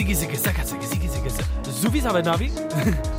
ziggy 0.00 0.14
ziggy 0.14 0.36
zaka 0.36 0.64
ziggy 0.64 0.86
ziggy 0.86 1.08
ziggy 1.08 1.30
Zubi 1.80 2.00
zaba 2.00 2.22
nabi 2.22 2.50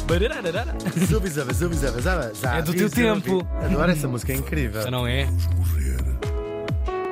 Barararara. 0.08 0.74
Zubi, 1.10 1.30
zabi, 1.30 1.54
zubi, 1.54 1.76
zabi, 1.76 2.02
zabi, 2.02 2.36
zabi, 2.36 2.58
É 2.58 2.62
do 2.62 2.74
teu 2.74 2.90
tempo. 2.90 3.48
Adoro 3.64 3.92
essa 3.92 4.08
música, 4.08 4.34
é 4.34 4.36
incrível. 4.36 4.90
Não 4.92 5.06
é? 5.08 5.26
morrer 5.26 5.98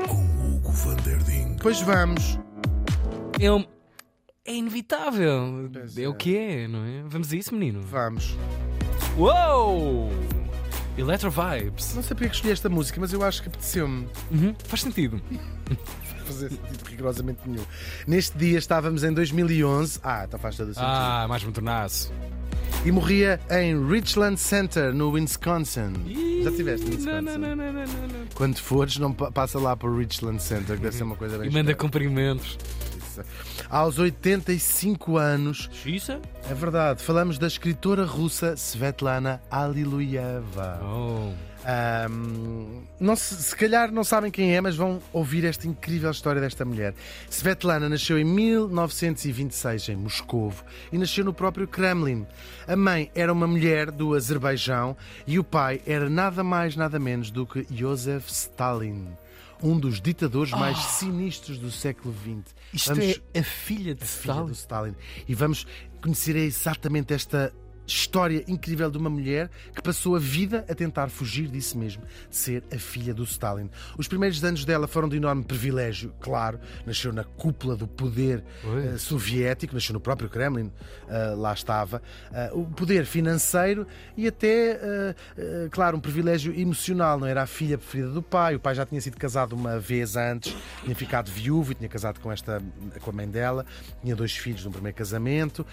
com 0.08 0.56
Hugo 0.56 0.72
van 0.72 0.96
der 1.06 1.18
Ding. 1.24 1.56
Pois 1.62 1.82
vamos. 1.82 2.40
É, 3.40 3.52
um- 3.52 3.66
é 4.46 4.54
inevitável. 4.56 5.70
Pois 5.72 5.98
É 5.98 6.04
é. 6.04 6.08
o 6.10 6.14
que 6.16 6.36
é, 6.36 6.68
não 6.68 6.84
é? 6.86 7.04
Vamos 7.08 7.32
a 7.32 7.36
isso, 7.36 7.54
menino. 7.54 7.82
Vamos. 7.84 8.36
Uou! 9.18 10.10
Electro 11.00 11.32
Vibes. 11.32 11.96
Não 11.96 12.04
sei 12.04 12.10
porque 12.16 12.26
é 12.26 12.30
que 12.30 12.36
escolhi 12.36 12.54
esta 12.54 12.70
música, 12.70 13.00
mas 13.00 13.14
eu 13.14 13.24
acho 13.24 13.42
que 13.42 13.48
apeteceu-me. 13.50 14.08
Uhum, 14.32 14.54
Faz 14.66 14.82
sentido. 14.82 15.22
fazer 16.26 16.50
sentido 16.50 16.84
rigorosamente 16.88 17.40
nenhum. 17.48 17.64
Neste 18.06 18.38
dia 18.38 18.58
estávamos 18.60 19.04
em 19.04 19.12
2011. 19.14 20.00
Ah, 20.04 20.24
então 20.28 20.40
faz 20.40 20.56
todo 20.56 20.68
sentido. 20.68 20.84
Ah, 20.86 21.26
mais 21.28 21.44
um 21.44 21.52
tornaço. 21.52 22.12
E 22.86 22.92
morria 22.92 23.40
em 23.50 23.88
Richland 23.90 24.40
Center, 24.40 24.94
no 24.94 25.10
Wisconsin. 25.12 25.92
Já 26.44 26.50
estiveste 26.52 26.86
em 26.86 26.90
Wisconsin? 26.92 27.22
Não, 27.22 27.22
não, 27.38 27.56
não, 27.56 27.74
não, 27.74 27.74
não. 27.74 27.86
Quando 28.36 28.58
fores, 28.60 28.98
não 28.98 29.12
pa- 29.12 29.32
passa 29.32 29.58
lá 29.60 29.76
para 29.76 29.90
o 29.90 29.98
Richland 29.98 30.42
Center, 30.42 30.76
que 30.78 30.84
deve 30.84 30.96
ser 30.96 31.04
uma 31.04 31.16
coisa 31.16 31.38
bem 31.38 31.50
E 31.50 31.54
manda 31.54 31.74
cumprimentos. 31.74 32.58
Aos 33.70 34.00
85 34.00 35.18
anos, 35.18 35.70
Xisa? 35.72 36.22
é 36.50 36.54
verdade, 36.54 37.04
falamos 37.04 37.38
da 37.38 37.48
escritora 37.48 38.06
russa 38.06 38.56
Svetlana 38.56 39.42
Aliluyeva. 39.50 40.80
Oh. 40.84 41.50
Ahm, 41.66 42.84
não 43.00 43.16
se, 43.16 43.36
se 43.36 43.56
calhar 43.56 43.92
não 43.92 44.04
sabem 44.04 44.32
quem 44.32 44.56
é, 44.56 44.62
mas 44.62 44.76
vão 44.78 45.02
ouvir 45.12 45.44
esta 45.44 45.68
incrível 45.68 46.10
história 46.10 46.42
desta 46.42 46.64
mulher. 46.64 46.94
Svetlana 47.30 47.90
nasceu 47.90 48.18
em 48.18 48.24
1926 48.24 49.90
em 49.90 49.96
Moscovo 49.96 50.64
e 50.92 50.98
nasceu 50.98 51.24
no 51.26 51.34
próprio 51.34 51.68
Kremlin. 51.68 52.26
A 52.68 52.76
mãe 52.76 53.12
era 53.14 53.32
uma 53.32 53.46
mulher 53.46 53.92
do 53.92 54.14
Azerbaijão 54.16 54.96
e 55.28 55.38
o 55.38 55.44
pai 55.44 55.82
era 55.86 56.10
nada 56.10 56.44
mais 56.44 56.76
nada 56.76 56.98
menos 56.98 57.30
do 57.30 57.46
que 57.46 57.68
Joseph 57.70 58.30
Stalin, 58.30 59.08
um 59.62 59.78
dos 59.80 60.00
ditadores 60.02 60.52
mais 60.52 60.78
sinistros 60.78 61.58
do 61.58 61.70
século 61.72 62.14
XX. 62.14 62.56
Isto 62.74 62.96
Vamos- 62.96 63.22
é 63.34 63.40
a 63.40 63.44
filha 63.44 63.94
de 63.96 64.06
filha 64.06 64.32
Stalin. 64.34 64.46
do 64.46 64.52
Stalin. 64.54 64.96
E 65.28 65.36
vamos 65.36 65.66
conhecer 66.02 66.36
exatamente 66.36 67.14
esta 67.14 67.54
história 67.90 68.44
incrível 68.48 68.90
de 68.90 68.98
uma 68.98 69.10
mulher 69.10 69.50
que 69.74 69.82
passou 69.82 70.16
a 70.16 70.20
vida 70.20 70.66
a 70.70 70.76
tentar 70.76 71.10
fugir 71.10 71.48
disso 71.48 71.78
mesmo, 71.78 72.04
de 72.30 72.36
ser 72.36 72.64
a 72.74 72.78
filha 72.78 73.14
do 73.14 73.24
Stalin. 73.24 73.70
Os 73.98 74.08
primeiros 74.08 74.44
anos 74.44 74.64
dela 74.64 74.88
foram 74.88 75.10
de 75.10 75.18
enorme 75.18 75.44
privilégio, 75.44 76.14
claro, 76.20 76.60
nasceu 76.86 77.12
na 77.12 77.24
cúpula 77.24 77.76
do 77.76 77.88
poder 77.88 78.44
eh, 78.64 78.98
soviético, 78.98 79.74
nasceu 79.74 79.94
no 79.94 80.00
próprio 80.00 80.30
Kremlin, 80.30 80.72
eh, 81.08 81.34
lá 81.36 81.54
estava, 81.54 82.02
eh, 82.32 82.52
o 82.54 82.66
poder 82.66 83.06
financeiro 83.06 83.88
e 84.16 84.28
até, 84.28 85.16
claro, 85.72 85.98
um 85.98 86.00
privilégio 86.00 86.54
emocional, 86.58 87.20
não 87.20 87.28
era 87.28 87.44
a 87.44 87.48
filha 87.48 87.78
preferida 87.78 88.10
do 88.10 88.22
pai, 88.22 88.56
o 88.56 88.60
pai 88.60 88.76
já 88.76 88.86
tinha 88.86 89.02
sido 89.02 89.18
casado 89.18 89.54
uma 89.54 89.80
vez 89.80 90.16
antes, 90.16 90.56
tinha 90.84 90.96
ficado 90.96 91.32
viúvo 91.32 91.72
e 91.72 91.76
tinha 91.76 91.90
casado 91.90 92.20
com 92.20 92.32
esta 92.32 92.62
com 93.02 93.10
a 93.10 93.14
mãe 93.14 93.28
dela, 93.28 93.66
tinha 94.02 94.16
dois 94.16 94.36
filhos 94.36 94.66
no 94.66 94.72
primeiro 94.72 94.96
casamento 94.98 95.66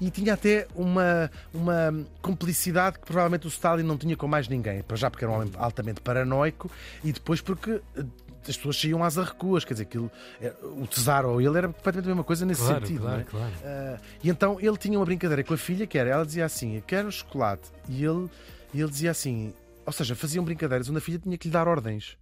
e 0.00 0.10
tinha 0.10 0.34
até 0.34 0.66
uma, 0.74 1.17
uma 1.52 1.94
cumplicidade 2.22 2.98
que 2.98 3.06
provavelmente 3.06 3.46
o 3.46 3.48
Stalin 3.48 3.82
não 3.82 3.96
tinha 3.96 4.16
com 4.16 4.26
mais 4.28 4.48
ninguém, 4.48 4.82
para 4.82 4.96
já 4.96 5.10
porque 5.10 5.24
era 5.24 5.32
um 5.32 5.36
homem 5.36 5.50
altamente 5.56 6.00
paranoico 6.00 6.70
e 7.02 7.12
depois 7.12 7.40
porque 7.40 7.80
eh, 7.96 8.04
as 8.48 8.56
pessoas 8.56 8.80
saíam 8.80 9.02
às 9.04 9.18
arrecuas, 9.18 9.64
quer 9.64 9.74
dizer, 9.74 9.84
aquilo, 9.84 10.10
eh, 10.40 10.52
o 10.62 10.86
Czar 10.86 11.26
ou 11.26 11.40
ele 11.40 11.58
era 11.58 11.68
completamente 11.68 12.06
a 12.06 12.08
mesma 12.08 12.24
coisa 12.24 12.46
nesse 12.46 12.62
Claro, 12.62 12.80
sentido. 12.86 13.02
claro, 13.02 13.20
é? 13.20 13.24
claro. 13.24 13.52
Ah, 13.64 13.98
e 14.22 14.30
então 14.30 14.58
ele 14.60 14.76
tinha 14.76 14.98
uma 14.98 15.04
brincadeira 15.04 15.42
com 15.44 15.54
a 15.54 15.58
filha 15.58 15.86
que 15.86 15.98
era, 15.98 16.10
ela 16.10 16.24
dizia 16.24 16.44
assim, 16.44 16.76
eu 16.76 16.82
quero 16.82 17.10
chocolate, 17.12 17.68
e 17.88 18.04
ele, 18.04 18.28
e 18.72 18.80
ele 18.80 18.90
dizia 18.90 19.10
assim, 19.10 19.52
ou 19.84 19.92
seja, 19.92 20.14
faziam 20.14 20.44
brincadeiras 20.44 20.88
onde 20.88 20.98
a 20.98 21.00
filha 21.00 21.18
tinha 21.18 21.36
que 21.36 21.48
lhe 21.48 21.52
dar 21.52 21.66
ordens. 21.68 22.16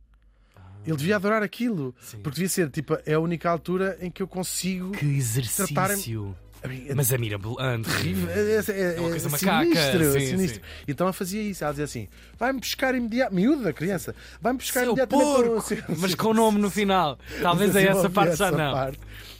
Ele 0.84 0.96
devia 0.96 1.16
adorar 1.16 1.42
aquilo, 1.42 1.92
Sim. 2.00 2.18
porque 2.18 2.36
devia 2.36 2.48
ser 2.48 2.70
tipo, 2.70 2.96
é 3.04 3.14
a 3.14 3.18
única 3.18 3.50
altura 3.50 3.98
em 4.00 4.08
que 4.08 4.22
eu 4.22 4.28
consigo. 4.28 4.92
Que 4.92 5.04
exercício. 5.04 5.64
É 5.64 6.45
Mas 6.94 7.12
é 7.12 7.18
mirabolante. 7.18 7.88
terrível, 7.88 8.30
é, 8.30 8.34
é, 8.34 8.64
é, 8.68 8.96
É 8.96 9.00
uma 9.00 9.10
coisa 9.10 9.28
é 9.28 9.30
macaca, 9.30 9.64
sinistro, 9.64 10.12
sim, 10.12 10.26
sinistro. 10.26 10.62
Então 10.88 11.06
ela 11.06 11.12
fazia 11.12 11.42
isso, 11.42 11.62
ela 11.64 11.72
dizia 11.72 11.84
assim: 11.84 12.08
vai-me 12.38 12.60
buscar 12.60 12.94
imediatamente, 12.94 13.46
miúda, 13.46 13.72
criança, 13.72 14.14
vai-me 14.40 14.58
buscar 14.58 14.80
Seu 14.80 14.92
imediatamente 14.92 15.26
porco! 15.26 15.60
Sim, 15.60 15.82
Mas 15.98 16.10
sim. 16.10 16.16
com 16.16 16.28
o 16.28 16.34
nome 16.34 16.58
no 16.58 16.70
final. 16.70 17.18
Talvez 17.42 17.74
é 17.76 17.86
essa 17.86 18.10
parte 18.10 18.36
já 18.36 18.50
não. 18.50 18.72
parte. 18.72 18.98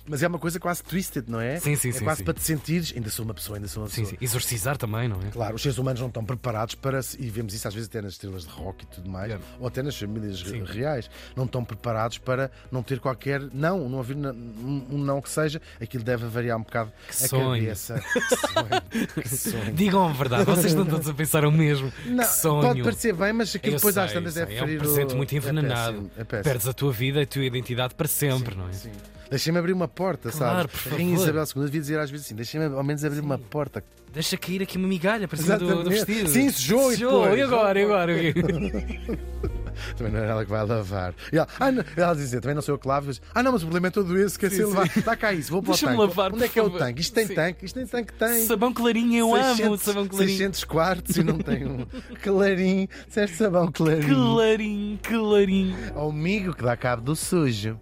Mas 0.09 0.23
é 0.23 0.29
uma 0.29 0.39
coisa 0.39 0.61
quase 0.61 0.83
twisted, 0.83 1.25
não 1.29 1.41
é? 1.41 1.59
Sim, 1.59 1.75
sim, 1.77 1.89
é 1.89 1.93
sim, 1.93 2.05
quase 2.05 2.19
sim. 2.19 2.25
para 2.25 2.35
te 2.35 2.43
sentires, 2.43 2.93
ainda 2.95 3.11
sou 3.11 3.25
uma 3.25 3.35
pessoa, 3.35 3.59
ainda 3.59 3.69
sou 3.69 3.83
uma 3.83 3.89
Sim, 3.89 4.03
pessoa. 4.03 4.19
sim. 4.21 4.25
Exorcizar 4.25 4.77
também, 4.77 5.09
não 5.09 5.17
é? 5.21 5.31
Claro, 5.31 5.57
os 5.57 5.63
seres 5.63 5.79
humanos 5.79 6.01
não 6.01 6.09
estão 6.09 6.25
preparados 6.25 6.75
para. 6.75 7.01
E 7.19 7.29
vemos 7.29 7.55
isso 7.55 7.67
às 7.67 7.75
vezes 7.75 7.89
até 7.89 8.01
nas 8.01 8.13
estrelas 8.13 8.43
de 8.45 8.51
rock 8.51 8.85
e 8.85 8.87
tudo 8.87 9.11
mais, 9.11 9.27
Yeah. 9.27 9.45
ou 9.59 9.67
até 9.67 9.83
nas 9.83 9.97
famílias 9.99 10.39
Sim. 10.41 10.63
reais. 10.65 11.11
Não 11.35 11.45
estão 11.45 11.65
preparados 11.65 12.19
para 12.19 12.51
não 12.71 12.83
ter 12.83 13.01
qualquer 13.01 13.41
não, 13.53 13.89
não 13.89 13.99
haver 13.99 14.17
um, 14.17 14.85
não 14.99 15.21
que 15.21 15.29
seja. 15.29 15.61
Aquilo 15.81 16.05
deve 16.05 16.27
variar 16.27 16.57
um 16.59 16.63
bocado 16.63 16.93
Que 17.09 17.25
a 17.25 17.29
sonho. 17.29 17.63
cabeça. 17.63 18.03
Que 18.17 18.37
sonho. 18.37 19.13
Que 19.23 19.29
sonho. 19.29 19.75
Digam 19.75 20.09
a 20.09 20.13
verdade, 20.13 20.45
vocês 20.45 20.75
não 20.75 20.85
estão 20.85 21.01
a 21.11 21.15
pensar 21.15 21.45
o 21.45 21.51
mesmo. 21.53 21.93
Não, 22.07 22.25
que 22.25 22.31
sonho. 22.31 22.63
pode 22.63 22.83
parecer 22.83 23.13
bem, 23.15 23.33
mas 23.33 23.55
aquilo 23.55 23.75
Eu 23.75 23.79
depois 23.79 23.95
sei, 23.95 24.03
às 24.05 24.13
tantas 24.13 24.35
sei. 24.35 24.45
deve 24.45 24.57
É 24.57 24.63
um 24.63 24.67
ferir 24.67 24.79
presente 24.81 25.15
o... 25.15 25.17
muito 25.17 25.35
envenenado. 25.37 25.77
É 25.77 25.93
péssimo, 25.93 26.11
é 26.17 26.25
péssimo. 26.25 26.45
Perdes 26.45 26.69
a 26.69 26.73
tua 26.73 26.93
vida 26.93 27.21
e 27.21 27.23
a 27.23 27.27
tua 27.27 27.45
identidade 27.45 27.95
para 27.95 28.09
sempre, 28.09 28.55
não 28.55 28.69
é? 28.69 28.73
Sim. 28.73 28.93
Deixem-me 29.31 29.59
abrir 29.59 29.73
uma 29.73 29.89
porta, 29.89 30.31
Claro, 30.31 30.69
sabes? 30.69 30.73
por 30.73 30.79
favor. 30.91 31.01
Isabel 31.01 31.45
II 31.57 31.63
devia 31.65 31.81
dizer 31.81 31.99
às 31.99 32.11
vezes 32.11 32.27
assim: 32.27 32.35
deixem-me 32.35 32.67
ao 32.67 32.83
menos 32.85 33.05
abrir 33.05 33.21
uma 33.21 33.39
porta. 33.39 33.83
Deixa 34.13 34.37
cair 34.37 34.63
aqui 34.63 34.79
uma 34.79 34.89
migalha 34.89 35.27
para 35.29 35.37
cima 35.37 35.59
do, 35.59 35.83
do 35.85 35.91
vestido. 35.91 36.29
Sim, 36.29 36.49
sujou 36.51 36.93
e 36.93 36.97
depois. 36.97 37.39
E 37.39 37.43
agora, 37.43 37.81
e 37.81 37.85
agora? 37.85 38.13
Também 39.97 40.11
não 40.13 40.21
é 40.21 40.29
ela 40.31 40.43
que 40.45 40.51
vai 40.51 40.65
lavar. 40.65 41.15
E 41.31 41.37
ela, 41.37 41.47
ah, 41.61 41.71
não, 41.71 41.85
ela 41.97 42.15
dizia, 42.15 42.41
também 42.41 42.55
não 42.55 42.63
sei 42.63 42.73
o 42.73 42.79
que 42.79 42.89
lavo. 42.89 43.09
Eu 43.09 43.11
disse, 43.13 43.21
Ah, 43.35 43.43
não, 43.43 43.53
mas 43.53 43.63
o 43.63 43.67
problema 43.67 43.89
é 43.89 43.91
todo 43.91 44.17
esse, 44.19 44.35
Sim, 44.37 44.41
ser 44.41 44.51
sim. 44.51 44.65
levar. 44.65 44.87
Está 44.97 45.15
cá 45.15 45.35
isso, 45.35 45.51
vou 45.51 45.63
para 45.63 45.71
o 45.71 45.73
Deixa-me 45.75 45.93
tanque. 45.99 46.09
lavar, 46.09 46.33
Onde 46.33 46.45
é 46.45 46.49
que 46.49 46.59
é 46.59 46.63
o 46.63 46.71
tanque? 46.71 47.01
Isto 47.03 47.13
tem 47.15 47.27
Sim. 47.27 47.35
tanque, 47.35 47.65
isto 47.67 47.75
tem 47.75 47.87
tanque, 47.87 48.13
tem. 48.15 48.47
Sabão 48.47 48.73
clarinho, 48.73 49.15
eu 49.19 49.35
amo 49.35 49.55
600, 49.57 49.81
sabão 49.83 50.07
clarinho. 50.09 50.31
600 50.31 50.65
quartos 50.65 51.17
e 51.19 51.23
não 51.23 51.37
tem 51.39 51.67
um 51.67 51.87
clarinho. 52.25 52.89
Disseste 53.07 53.37
sabão 53.37 53.71
clarinho. 53.71 54.15
Clarinho, 54.35 54.99
clarinho. 55.03 55.77
Ao 55.95 56.11
migo 56.11 56.55
que 56.55 56.63
dá 56.65 56.75
cabo 56.75 57.03
do 57.03 57.15
sujo. 57.15 57.79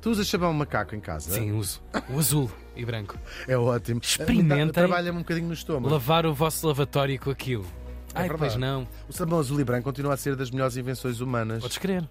Tu 0.00 0.10
usas 0.10 0.26
sabão 0.28 0.52
macaco 0.52 0.94
em 0.94 1.00
casa? 1.00 1.32
Sim, 1.32 1.52
uso. 1.52 1.82
O 2.08 2.18
azul 2.18 2.50
e 2.74 2.84
branco. 2.84 3.18
É 3.46 3.56
ótimo. 3.56 4.00
Experimentem. 4.02 4.72
Trabalha-me 4.72 5.18
um 5.18 5.22
bocadinho 5.22 5.48
no 5.48 5.54
estômago. 5.54 5.92
Lavar 5.92 6.24
o 6.26 6.32
vosso 6.34 6.66
lavatório 6.66 7.18
com 7.20 7.30
aquilo. 7.30 7.66
Ai, 8.14 8.24
É 8.24 8.28
verdade. 8.28 8.38
pois 8.38 8.56
não. 8.56 8.88
O 9.08 9.12
sabão 9.12 9.38
azul 9.38 9.60
e 9.60 9.64
branco 9.64 9.84
continua 9.84 10.14
a 10.14 10.16
ser 10.16 10.34
das 10.36 10.50
melhores 10.50 10.76
invenções 10.76 11.20
humanas. 11.20 11.62
Podes 11.62 11.78
crer. 11.78 12.08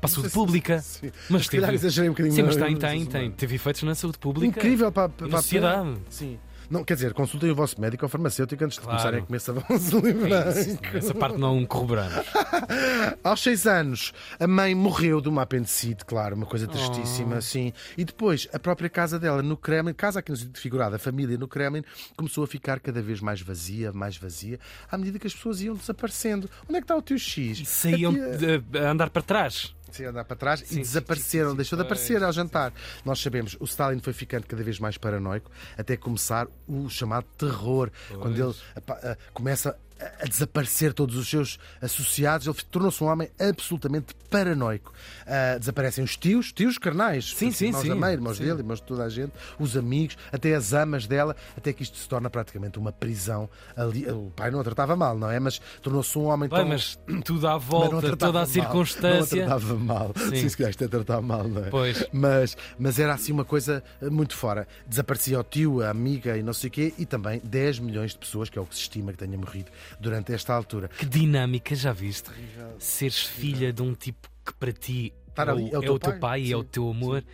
Para 0.00 0.08
a 0.10 0.12
saúde 0.14 0.30
pública. 0.30 0.80
Sim. 0.80 1.10
Mas 1.30 1.44
Se 1.44 1.50
calhar 1.50 1.70
teve... 1.70 1.74
exagerei 1.86 2.08
um 2.08 2.12
bocadinho 2.12 2.34
Sim, 2.34 2.42
mas 2.44 2.56
tem, 2.56 2.76
tem, 2.76 3.06
tem. 3.06 3.30
Teve 3.32 3.54
efeitos 3.56 3.82
na 3.82 3.94
saúde 3.94 4.18
pública. 4.18 4.46
Incrível 4.58 4.92
para, 4.92 5.08
E 5.08 5.12
para 5.12 5.28
na 5.28 5.36
sociedade. 5.38 5.94
Sim. 6.08 6.38
Não, 6.70 6.84
quer 6.84 6.94
dizer, 6.94 7.14
consultem 7.14 7.50
o 7.50 7.54
vosso 7.54 7.80
médico 7.80 8.04
ou 8.04 8.08
farmacêutico 8.08 8.62
antes 8.64 8.76
de 8.76 8.82
Claro. 8.84 8.98
começarem 8.98 9.20
a 9.22 9.26
comer 9.26 9.40
sabão 9.40 9.64
e 9.68 10.94
É. 10.94 10.98
Essa 10.98 11.14
parte 11.14 11.38
não 11.38 11.64
corroboramos. 11.64 12.14
Aos 13.24 13.42
seis 13.42 13.66
anos, 13.66 14.12
a 14.38 14.46
mãe 14.46 14.74
morreu 14.74 15.20
de 15.20 15.28
uma 15.28 15.42
apendicite, 15.42 16.04
claro, 16.04 16.36
uma 16.36 16.46
coisa 16.46 16.66
tristíssima, 16.66 17.36
Oh. 17.36 17.38
assim. 17.38 17.72
E 17.96 18.04
depois, 18.04 18.48
a 18.52 18.58
própria 18.58 18.88
casa 18.88 19.18
dela 19.18 19.42
no 19.42 19.56
Kremlin, 19.56 19.92
casa 19.94 20.20
aqui 20.20 20.30
no 20.30 20.36
sentido 20.36 20.58
figurado, 20.58 20.96
a 20.96 20.98
família 20.98 21.36
no 21.38 21.48
Kremlin, 21.48 21.82
começou 22.16 22.44
a 22.44 22.46
ficar 22.46 22.80
cada 22.80 23.00
vez 23.00 23.20
mais 23.20 23.40
vazia, 23.40 23.92
mais 23.92 24.16
vazia, 24.16 24.58
à 24.90 24.98
medida 24.98 25.18
que 25.18 25.26
as 25.26 25.34
pessoas 25.34 25.60
iam 25.62 25.74
desaparecendo. 25.74 26.48
Onde 26.68 26.76
é 26.78 26.80
que 26.80 26.84
está 26.84 26.96
o 26.96 27.02
teu 27.02 27.18
X? 27.18 27.66
Saíam 27.68 28.12
tia- 28.12 28.60
de- 28.60 28.78
a 28.78 28.90
andar 28.90 29.10
para 29.10 29.22
trás. 29.22 29.74
Sim, 29.90 30.04
andar 30.04 30.24
para 30.24 30.36
trás 30.36 30.60
Sim, 30.60 30.76
e 30.76 30.82
desapareceram, 30.82 31.46
sim, 31.46 31.50
sim, 31.52 31.56
deixou 31.56 31.76
de 31.78 31.84
pois, 31.84 31.98
aparecer 32.00 32.22
ao 32.22 32.32
jantar. 32.32 32.72
Nós 33.04 33.20
sabemos, 33.20 33.56
o 33.58 33.64
Stalin 33.64 34.00
foi 34.00 34.12
ficando 34.12 34.46
cada 34.46 34.62
vez 34.62 34.78
mais 34.78 34.96
paranoico 34.98 35.50
até 35.76 35.96
começar 35.96 36.46
o 36.66 36.88
chamado 36.88 37.24
terror. 37.36 37.90
Quando 38.20 38.36
ele 38.42 38.54
apa- 38.76 38.98
ah, 39.02 39.16
começa 39.32 39.76
a- 40.00 40.24
desaparecer 40.26 40.92
todos 40.92 41.16
os 41.16 41.28
seus 41.28 41.58
associados, 41.82 42.46
ele 42.46 42.56
tornou-se 42.70 43.02
um 43.02 43.06
homem 43.08 43.28
absolutamente 43.38 44.14
paranoico. 44.30 44.92
Ah, 45.26 45.56
desaparecem 45.58 46.04
os 46.04 46.16
tios, 46.16 46.52
tios 46.52 46.78
carnais, 46.78 47.32
Sim, 47.34 47.48
os 47.48 47.56
sim, 47.56 47.66
irmãos 47.66 47.82
sim, 47.82 47.88
da 47.88 47.94
mãe, 47.94 48.12
irmãos 48.12 48.36
sim. 48.36 48.44
dele, 48.44 48.58
irmãos 48.60 48.76
de 48.80 48.86
toda 48.86 49.04
a 49.04 49.08
gente, 49.08 49.32
os 49.58 49.76
amigos, 49.76 50.16
até 50.32 50.54
as 50.54 50.72
amas 50.72 51.06
dela, 51.06 51.34
até 51.56 51.72
que 51.72 51.82
isto 51.82 51.96
se 51.96 52.08
torna 52.08 52.28
praticamente 52.30 52.78
uma 52.78 52.92
prisão. 52.92 53.48
Ali, 53.76 54.06
o 54.10 54.30
pai 54.34 54.50
não 54.50 54.60
a 54.60 54.64
tratava 54.64 54.94
mal, 54.96 55.16
não 55.18 55.30
é? 55.30 55.38
Mas 55.40 55.60
tornou-se 55.82 56.16
um 56.18 56.24
homem 56.24 56.48
Bem, 56.48 56.58
tão. 56.60 56.68
mas 56.68 56.98
tudo 57.24 57.48
à 57.48 57.56
volta, 57.58 58.16
toda 58.16 58.28
a 58.28 58.32
mal, 58.32 58.46
circunstância. 58.46 59.46
Não 59.46 59.54
a 59.56 59.58
tratava 59.58 59.74
mal. 59.78 60.12
Sim. 60.16 60.36
Sim, 60.36 60.48
se 60.48 60.56
calhar 60.56 60.70
isto 60.70 60.84
é 60.84 60.88
tratar 60.88 61.20
mal, 61.20 61.48
não 61.48 61.64
é? 61.64 61.70
Pois. 61.70 62.04
Mas, 62.12 62.56
mas 62.78 62.98
era 62.98 63.14
assim 63.14 63.32
uma 63.32 63.44
coisa 63.44 63.82
eh, 64.00 64.10
muito 64.10 64.34
fora. 64.36 64.66
Desaparecia 64.86 65.38
o 65.40 65.44
tio, 65.44 65.82
a 65.82 65.90
amiga 65.90 66.36
e 66.36 66.42
não 66.42 66.52
sei 66.52 66.68
o 66.68 66.70
quê, 66.70 66.94
e 66.98 67.04
também 67.06 67.40
10 67.44 67.78
milhões 67.80 68.12
de 68.12 68.18
pessoas, 68.18 68.48
que 68.50 68.58
é 68.58 68.62
o 68.62 68.66
que 68.66 68.74
se 68.74 68.82
estima 68.82 69.12
que 69.12 69.18
tenha 69.18 69.36
morrido 69.36 69.70
durante 70.00 70.32
esta 70.32 70.54
altura. 70.54 70.88
Que 70.88 71.06
dinâmica, 71.06 71.74
já 71.74 71.92
viste? 71.92 72.30
Seres 72.78 73.20
filha 73.20 73.72
de 73.72 73.82
um 73.82 73.94
tipo 73.94 74.28
que 74.44 74.52
para 74.54 74.72
ti 74.72 75.12
Estar 75.28 75.48
é, 75.48 75.50
ali, 75.52 75.64
o, 75.64 75.74
é 75.74 75.78
o 75.78 75.82
é 75.82 75.86
teu 75.86 75.94
o 75.94 75.98
teu 75.98 76.10
pai. 76.12 76.18
pai 76.20 76.42
e 76.42 76.52
é 76.52 76.56
o 76.56 76.62
Sim, 76.62 76.68
teu 76.70 76.90
amor, 76.90 77.24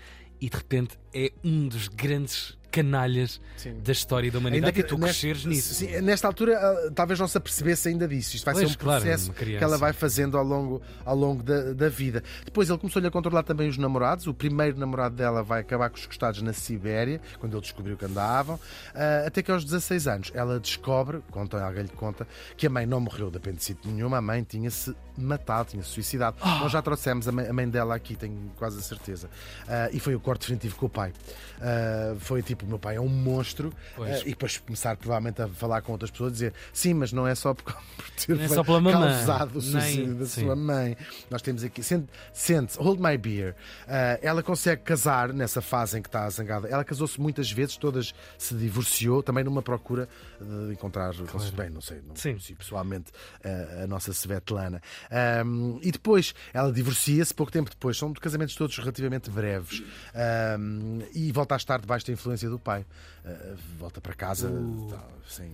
e 0.40 0.50
de 0.50 0.56
repente 0.56 0.98
é 1.12 1.32
um 1.42 1.66
dos 1.68 1.88
grandes 1.88 2.58
canalhas 2.75 3.41
Sim. 3.56 3.75
da 3.85 3.93
história 3.93 4.31
da 4.31 4.38
humanidade 4.38 4.81
e 4.81 4.82
tu 4.82 4.99
neste- 4.99 5.21
cresceres 5.29 5.44
nisso. 5.44 5.75
sim, 5.75 6.00
nesta 6.00 6.26
altura, 6.26 6.59
ah, 6.59 6.91
talvez 6.94 7.21
não 7.21 7.29
se 7.29 7.38
apercebesse 7.38 7.88
ainda 7.88 8.09
disso. 8.09 8.35
Isto 8.35 8.44
vai 8.47 8.55
Pois, 8.55 8.69
ser 8.69 8.75
um 8.75 8.79
claro, 8.79 9.03
processo 9.03 9.32
criança. 9.32 9.59
que 9.59 9.65
ela 9.65 9.79
vai 9.79 9.93
fazendo 9.93 10.37
ao 10.37 10.44
longo, 10.44 10.82
ao 11.05 11.17
longo 11.17 11.43
da, 11.43 11.73
da 11.73 11.88
vida. 11.88 12.23
Depois 12.44 12.69
ele 12.69 12.79
começou-lhe 12.79 13.06
a 13.06 13.11
controlar 13.11 13.44
também 13.44 13.69
os 13.69 13.79
namorados. 13.79 14.26
O 14.26 14.35
primeiro 14.35 14.79
namorado 14.79 15.15
dela 15.15 15.43
vai 15.43 15.61
acabar 15.61 15.88
com 15.91 15.97
os 15.97 16.06
costados 16.06 16.43
na 16.43 16.53
Sibéria, 16.53 17.21
quando 17.38 17.53
ele 17.55 17.61
descobriu 17.62 17.97
que 17.97 18.05
andavam. 18.05 18.59
Ah, 18.94 19.25
até 19.26 19.43
que 19.43 19.50
aos 19.53 19.65
16 19.65 20.06
anos 20.09 20.32
ela 20.35 20.59
descobre, 20.59 21.21
conta, 21.31 21.62
alguém 21.65 21.82
lhe 21.85 21.88
conta, 21.91 22.26
que 22.56 22.67
a 22.67 22.71
mãe 22.71 22.87
não 22.87 23.00
morreu 23.00 23.31
de 23.31 23.37
apendicite 23.37 23.87
nenhuma, 23.87 24.19
a 24.19 24.23
mãe 24.23 24.43
tinha-se 24.43 24.94
matado, 25.17 25.71
tinha-se 25.71 25.88
suicidado. 25.91 26.37
Ah. 26.41 26.59
Nós 26.61 26.73
já 26.73 26.82
trouxemos 26.82 27.29
a 27.29 27.32
mãe, 27.32 27.47
a 27.47 27.53
mãe 27.53 27.69
dela 27.69 27.94
aqui, 27.94 28.17
tenho 28.17 28.50
quase 28.56 28.79
a 28.79 28.82
certeza. 28.82 29.29
Ah, 29.69 29.88
e 29.93 30.00
foi 30.00 30.15
o 30.15 30.21
corte 30.21 30.41
definitivo 30.41 30.75
com 30.76 30.87
o 30.87 30.88
pai. 30.91 31.12
Ah, 31.61 32.15
foi 32.19 32.43
tipo, 32.43 32.63
o 32.64 32.69
meu 32.69 32.78
pai 32.78 32.96
é 32.96 33.00
um 33.00 33.08
monstro. 33.08 33.72
Pois. 33.96 34.11
Ah, 34.11 34.20
e 34.20 34.31
depois 34.31 34.58
começar 34.58 34.96
provavelmente 34.96 35.43
a 35.43 35.49
falar 35.49 35.82
com 35.82 35.93
outras 35.93 36.11
pessoas, 36.11 36.32
dizer 36.32 36.52
sim, 36.72 36.94
mas 36.94 37.12
não 37.12 37.26
é 37.26 37.34
só 37.34 37.55
por, 37.55 37.64
por 37.96 38.11
ter 38.11 38.40
é 38.40 38.49
só 38.49 38.64
causado 38.64 39.58
o 39.58 39.61
suicídio 39.61 40.06
Nem- 40.08 40.16
da 40.19 40.26
sim. 40.26 40.43
sua 40.43 40.56
mãe. 40.56 40.96
Nós 41.31 41.43
temos 41.43 41.62
aqui, 41.62 41.82
sente, 41.82 42.08
sente 42.32 42.78
hold 42.78 43.00
my 43.00 43.16
beer. 43.16 43.55
Ah, 43.87 44.19
ela 44.22 44.43
consegue 44.43 44.82
casar 44.82 45.32
nessa 45.32 45.61
fase 45.61 45.99
em 45.99 46.02
que 46.02 46.08
está 46.08 46.28
zangada. 46.31 46.69
Ela 46.69 46.84
casou-se 46.84 47.20
muitas 47.20 47.50
vezes, 47.50 47.76
todas 47.76 48.14
se 48.38 48.55
divorciou, 48.55 49.22
também 49.22 49.44
numa 49.44 49.62
procura 49.62 50.08
de 50.40 50.72
encontrar, 50.72 51.12
bem, 51.55 51.70
não 51.70 51.81
sei, 51.81 52.00
não 52.06 52.14
Sim. 52.16 52.31
conheci 52.31 52.55
pessoalmente 52.55 53.12
ah, 53.44 53.84
a 53.84 53.87
nossa 53.87 54.12
Svetlana. 54.12 54.81
Ahm, 55.11 55.78
e 55.82 55.90
depois 55.90 56.34
ela 56.52 56.72
divorcia-se 56.72 57.32
pouco 57.34 57.52
tempo 57.52 57.70
depois, 57.70 57.96
são 57.96 58.12
casamentos 58.14 58.55
todos 58.55 58.76
relativamente 58.78 59.31
breves. 59.31 59.82
Ahm, 60.14 61.02
e 61.14 61.31
volta 61.32 61.55
a 61.55 61.56
estar 61.56 61.81
debaixo 61.81 62.06
da 62.06 62.12
influência 62.12 62.49
do 62.49 62.53
pai. 62.58 62.84
Ah, 63.24 63.54
volta 63.78 64.00
para 64.00 64.14
casa 64.14 64.50
tá, 64.90 65.02
sem 65.28 65.50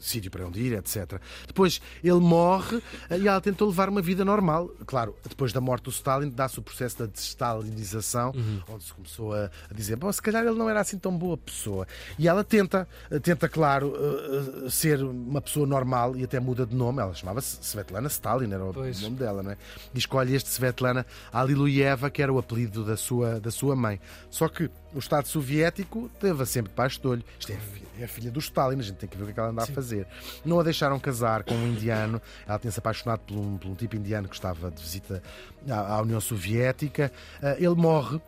sítio 0.00 0.30
para 0.30 0.46
onde 0.46 0.60
ir, 0.60 0.72
etc. 0.74 1.20
Depois 1.46 1.80
ele 2.02 2.20
morre 2.20 2.82
eh, 3.10 3.18
e 3.18 3.28
ela 3.28 3.40
tentou 3.40 3.68
levar 3.68 3.88
uma 3.88 4.00
vida 4.00 4.24
normal. 4.24 4.68
Claro, 4.86 5.16
depois 5.28 5.52
da 5.52 5.60
morte 5.60 5.84
do 5.84 5.90
Stalin, 5.90 6.30
dá-se 6.30 6.58
o 6.58 6.62
processo 6.62 6.98
da 6.98 7.06
destalinização, 7.06 8.32
onde 8.68 8.84
se 8.84 8.92
começou 8.92 9.34
a, 9.34 9.50
dizer: 9.74 9.96
bom, 9.96 10.10
se 10.12 10.22
calhar 10.22 10.44
ele 10.44 10.56
não 10.56 10.68
era 10.68 10.80
assim 10.80 10.98
tão 10.98 11.16
boa 11.16 11.36
pessoa. 11.36 11.86
E 12.18 12.28
ela 12.28 12.44
tenta, 12.44 12.88
eh, 13.10 13.18
tenta, 13.18 13.48
claro, 13.48 13.94
eh, 13.96 14.66
eh, 14.66 14.70
ser 14.70 15.02
uma 15.02 15.40
pessoa 15.40 15.66
normal 15.66 16.16
e 16.16 16.24
até 16.24 16.40
muda 16.40 16.64
de 16.66 16.74
nome. 16.74 17.00
Ela 17.00 17.14
chamava-se 17.14 17.58
Svetlana 17.62 18.08
Stalin, 18.08 18.52
era 18.52 18.64
o 18.64 18.72
Pois. 18.72 19.00
nome 19.00 19.16
dela, 19.16 19.42
não 19.42 19.50
é? 19.50 19.56
E 19.94 19.98
escolhe 19.98 20.34
este 20.34 20.48
Svetlana 20.50 21.04
Aliluyeva, 21.32 22.10
que 22.10 22.22
era 22.22 22.32
o 22.32 22.38
apelido 22.38 22.84
da 22.84 22.96
sua, 22.96 23.40
da 23.40 23.50
sua 23.50 23.74
mãe. 23.74 24.00
Só 24.30 24.48
que 24.48 24.70
o 24.94 24.98
Estado 24.98 25.26
Soviético 25.28 26.10
teve 26.20 26.44
sempre 26.46 26.70
debaixo 26.70 27.00
de 27.00 27.06
olho. 27.06 27.24
Isto 27.38 27.52
é 27.52 27.56
a 27.56 27.58
filha, 27.60 27.86
é 28.00 28.04
a 28.04 28.08
filha 28.08 28.30
do 28.30 28.38
Stalin, 28.40 28.78
a 28.78 28.82
gente 28.82 28.96
tem 28.96 29.08
que 29.08 29.16
ver 29.16 29.22
o 29.24 29.26
que 29.26 29.32
é 29.32 29.34
que 29.34 29.40
ela 29.40 29.50
anda 29.50 29.62
a 29.62 29.66
fazer. 29.66 30.06
Não 30.44 30.58
a 30.58 30.62
deixaram 30.62 30.98
casar 30.98 31.42
com 31.44 31.54
um 31.54 31.68
indiano. 31.68 32.20
Ela 32.46 32.58
tinha-se 32.58 32.78
apaixonado 32.78 33.20
por 33.20 33.36
um, 33.36 33.56
por 33.58 33.68
um 33.68 33.74
tipo 33.74 33.96
indiano 33.96 34.28
que 34.28 34.34
estava 34.34 34.70
de 34.70 34.82
visita 34.82 35.22
à, 35.68 35.94
à 35.94 36.00
União 36.02 36.20
Soviética. 36.20 37.12
Ah, 37.42 37.56
ele 37.58 37.74
morre. 37.74 38.20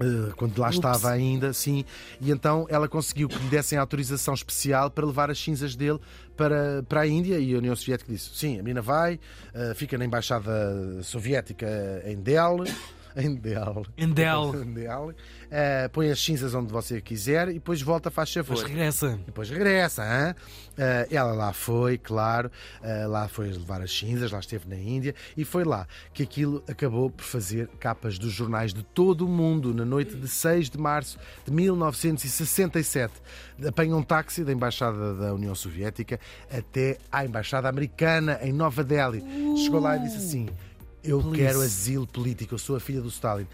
eh, 0.00 0.32
Quando 0.36 0.58
lá 0.58 0.66
Ups. 0.68 0.76
estava 0.76 1.10
ainda, 1.10 1.52
sim, 1.54 1.84
e 2.20 2.30
então 2.30 2.66
ela 2.68 2.86
conseguiu 2.88 3.28
que 3.28 3.38
lhe 3.38 3.48
dessem 3.48 3.78
autorização 3.78 4.34
especial 4.34 4.90
para 4.90 5.06
levar 5.06 5.30
as 5.30 5.38
cinzas 5.42 5.74
dele 5.74 5.98
para, 6.36 6.82
para 6.86 7.00
a 7.02 7.06
Índia 7.06 7.38
e 7.38 7.54
a 7.54 7.58
União 7.58 7.74
Soviética 7.74 8.12
disse: 8.12 8.28
Sim, 8.34 8.58
a 8.58 8.62
menina 8.62 8.82
vai, 8.82 9.18
eh, 9.54 9.72
fica 9.74 9.96
na 9.96 10.04
Embaixada 10.04 11.02
Soviética 11.02 11.66
em 12.04 12.16
Delhi, 12.16 12.70
em 13.26 13.34
Delhi, 13.34 13.82
Em 13.96 14.12
em 14.76 15.14
eh, 15.50 15.88
põe 15.88 16.10
as 16.10 16.20
cinzas 16.22 16.54
onde 16.54 16.70
você 16.70 17.00
quiser 17.00 17.48
e 17.48 17.54
depois 17.54 17.80
volta, 17.80 18.10
faz 18.10 18.32
favor. 18.32 18.56
Mas 18.56 18.62
regressa. 18.62 19.18
Depois 19.24 19.48
regressa, 19.48 20.02
hã? 20.02 20.34
Eh, 20.76 21.08
ela 21.10 21.32
lá 21.32 21.52
foi, 21.52 21.96
claro, 21.96 22.50
eh, 22.82 23.06
lá 23.06 23.26
foi 23.28 23.48
levar 23.48 23.80
as 23.80 23.96
cinzas, 23.96 24.30
lá 24.30 24.38
esteve 24.38 24.68
na 24.68 24.76
Índia 24.76 25.14
e 25.36 25.44
foi 25.44 25.64
lá 25.64 25.86
que 26.12 26.22
aquilo 26.22 26.62
acabou 26.68 27.08
por 27.08 27.24
fazer 27.24 27.68
capas 27.80 28.18
dos 28.18 28.32
jornais 28.32 28.74
de 28.74 28.82
todo 28.82 29.24
o 29.24 29.28
mundo 29.28 29.72
na 29.72 29.84
noite 29.84 30.14
de 30.14 30.28
6 30.28 30.68
de 30.68 30.78
março 30.78 31.18
de 31.44 31.50
1967. 31.50 33.14
Apanha 33.66 33.96
um 33.96 34.02
táxi 34.02 34.44
da 34.44 34.52
Embaixada 34.52 35.14
da 35.14 35.32
União 35.32 35.54
Soviética 35.54 36.20
até 36.50 36.98
à 37.10 37.24
Embaixada 37.24 37.68
Americana 37.68 38.38
em 38.42 38.52
Nova 38.52 38.84
Delhi. 38.84 39.24
Chegou 39.64 39.80
lá 39.80 39.96
e 39.96 40.00
disse 40.00 40.18
assim: 40.18 40.48
Eu 41.06 41.20
Please. 41.20 41.36
quero 41.36 41.60
asilo 41.60 42.06
político, 42.06 42.54
eu 42.54 42.58
sou 42.58 42.76
a 42.76 42.80
filha 42.80 43.00
do 43.00 43.08
Stalin. 43.08 43.46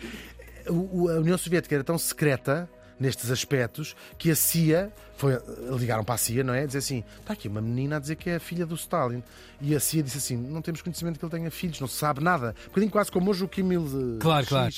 O- 0.69 1.09
a 1.09 1.15
União 1.19 1.37
Soviética 1.37 1.75
era 1.75 1.85
tão 1.85 1.99
secreta 1.99 2.69
nestes 3.01 3.31
aspectos 3.33 3.97
que 4.17 4.31
a 4.31 4.37
CIA 4.37 4.93
foi, 5.17 5.37
ligaram 5.77 6.05
para 6.05 6.15
a 6.15 6.19
CIA, 6.19 6.45
não 6.45 6.55
é? 6.55 6.65
Dizer 6.67 6.79
assim: 6.79 7.03
está 7.21 7.33
aqui 7.33 7.49
uma 7.49 7.61
menina 7.61 7.97
a 7.97 7.99
dizer 7.99 8.15
que 8.17 8.31
é 8.31 8.37
a 8.37 8.41
filha 8.41 8.65
do 8.65 8.75
Stalin. 8.77 9.23
E 9.61 9.75
a 9.75 9.81
CIA 9.81 10.03
disse 10.03 10.19
assim: 10.19 10.37
não 10.37 10.63
temos 10.63 10.83
conhecimento 10.83 11.19
que 11.19 11.25
ele 11.25 11.33
tenha 11.33 11.51
filhos, 11.51 11.81
não 11.81 11.89
se 11.89 11.97
sabe 11.97 12.23
nada. 12.23 12.55
Um 12.65 12.69
bocadinho 12.69 12.93
quase 12.93 13.11
como 13.11 13.31
hoje 13.31 13.43
o 13.45 13.49
Kim 13.49 13.73
Il 13.73 14.19
Claro, 14.21 14.45
X, 14.45 14.49
claro. 14.49 14.73